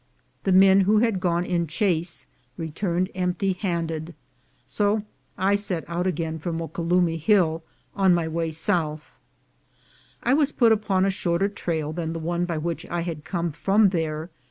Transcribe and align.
The 0.45 0.51
men 0.51 0.79
who 0.79 0.97
had 0.97 1.19
gone 1.19 1.45
in 1.45 1.67
chase 1.67 2.25
returned 2.57 3.11
empty 3.13 3.53
handed, 3.53 4.15
so 4.65 5.03
I 5.37 5.53
set 5.53 5.87
out 5.87 6.07
again 6.07 6.39
for 6.39 6.51
Moque 6.51 6.79
lumne 6.79 7.19
Hill 7.19 7.61
on 7.95 8.11
my 8.11 8.27
way 8.27 8.49
south. 8.49 9.19
I 10.23 10.33
was 10.33 10.51
put 10.51 10.71
upon 10.71 11.05
a 11.05 11.11
shorter 11.11 11.49
trail 11.49 11.93
than 11.93 12.13
the 12.13 12.19
one 12.19 12.45
by 12.45 12.57
which 12.57 12.83
I 12.89 13.01
had 13.01 13.23
come 13.23 13.51
from 13.51 13.89
there 13.89 14.31